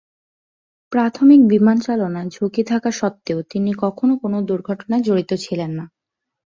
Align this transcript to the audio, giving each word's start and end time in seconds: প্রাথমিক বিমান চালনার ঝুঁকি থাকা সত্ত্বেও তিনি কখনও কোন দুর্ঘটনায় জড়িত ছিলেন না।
প্রাথমিক 0.91 1.41
বিমান 1.47 1.77
চালনার 1.79 2.27
ঝুঁকি 2.29 2.63
থাকা 2.63 2.89
সত্ত্বেও 2.91 3.39
তিনি 3.51 3.71
কখনও 3.83 4.15
কোন 4.21 4.33
দুর্ঘটনায় 4.49 5.03
জড়িত 5.03 5.31
ছিলেন 5.43 5.71
না। 5.71 5.85